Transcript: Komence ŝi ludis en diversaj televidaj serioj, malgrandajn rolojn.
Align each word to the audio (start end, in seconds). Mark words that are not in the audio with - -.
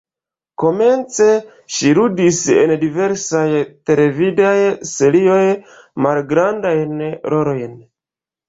Komence 0.61 1.25
ŝi 1.75 1.91
ludis 1.99 2.39
en 2.61 2.73
diversaj 2.85 3.43
televidaj 3.91 4.57
serioj, 4.95 5.39
malgrandajn 6.07 6.97
rolojn. 7.37 7.79